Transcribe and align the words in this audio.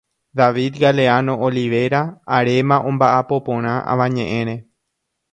David 0.39 0.73
Galeano 0.83 1.33
Olivera 1.47 2.01
aréma 2.37 2.77
ombaʼapo 2.91 3.35
porã 3.45 3.73
avañeʼẽre. 3.91 4.55